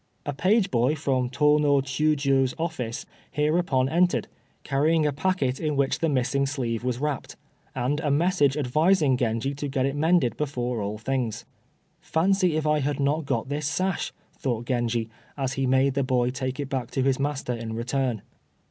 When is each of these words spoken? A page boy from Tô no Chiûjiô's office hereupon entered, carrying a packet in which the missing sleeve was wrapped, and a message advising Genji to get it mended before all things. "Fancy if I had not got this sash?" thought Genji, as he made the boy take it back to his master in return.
A 0.25 0.33
page 0.33 0.71
boy 0.71 0.95
from 0.95 1.29
Tô 1.29 1.59
no 1.61 1.79
Chiûjiô's 1.79 2.55
office 2.57 3.05
hereupon 3.33 3.87
entered, 3.87 4.27
carrying 4.63 5.05
a 5.05 5.13
packet 5.13 5.59
in 5.59 5.75
which 5.75 5.99
the 5.99 6.09
missing 6.09 6.47
sleeve 6.47 6.83
was 6.83 6.97
wrapped, 6.97 7.35
and 7.75 7.99
a 7.99 8.09
message 8.09 8.57
advising 8.57 9.15
Genji 9.15 9.53
to 9.53 9.67
get 9.67 9.85
it 9.85 9.95
mended 9.95 10.35
before 10.37 10.81
all 10.81 10.97
things. 10.97 11.45
"Fancy 11.99 12.55
if 12.57 12.65
I 12.65 12.79
had 12.79 12.99
not 12.99 13.25
got 13.25 13.49
this 13.49 13.67
sash?" 13.67 14.11
thought 14.33 14.65
Genji, 14.65 15.07
as 15.37 15.53
he 15.53 15.67
made 15.67 15.93
the 15.93 16.01
boy 16.03 16.31
take 16.31 16.59
it 16.59 16.67
back 16.67 16.89
to 16.89 17.03
his 17.03 17.19
master 17.19 17.53
in 17.53 17.73
return. 17.75 18.23